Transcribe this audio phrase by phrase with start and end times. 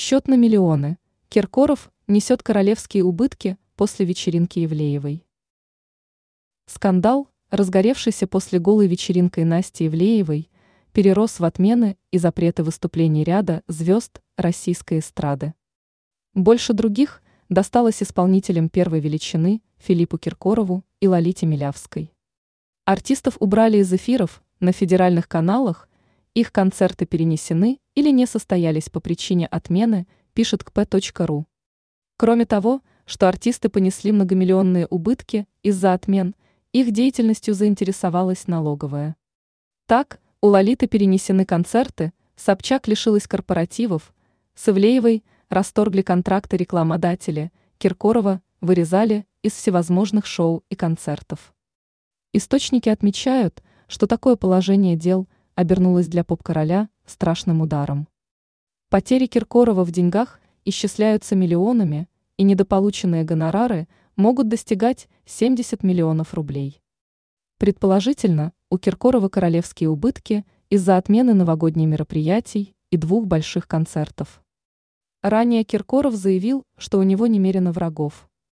[0.00, 0.96] Счет на миллионы.
[1.28, 5.26] Киркоров несет королевские убытки после вечеринки Евлеевой.
[6.66, 10.50] Скандал, разгоревшийся после голой вечеринкой Насти Евлеевой,
[10.92, 15.54] перерос в отмены и запреты выступлений ряда звезд российской эстрады.
[16.32, 22.14] Больше других досталось исполнителям первой величины Филиппу Киркорову и Лолите Милявской.
[22.84, 25.87] Артистов убрали из эфиров на федеральных каналах,
[26.38, 31.44] их концерты перенесены или не состоялись по причине отмены, пишет kp.ru.
[32.16, 36.34] Кроме того, что артисты понесли многомиллионные убытки из-за отмен,
[36.72, 39.16] их деятельностью заинтересовалась налоговая.
[39.86, 44.14] Так, у Лолиты перенесены концерты, Собчак лишилась корпоративов,
[44.54, 51.52] с Ивлеевой расторгли контракты рекламодатели, Киркорова вырезали из всевозможных шоу и концертов.
[52.32, 55.26] Источники отмечают, что такое положение дел
[55.58, 58.06] обернулось для поп-короля страшным ударом.
[58.90, 66.80] Потери Киркорова в деньгах исчисляются миллионами, и недополученные гонорары могут достигать 70 миллионов рублей.
[67.58, 74.40] Предположительно, у Киркорова королевские убытки из-за отмены новогодних мероприятий и двух больших концертов.
[75.22, 78.28] Ранее Киркоров заявил, что у него немерено врагов.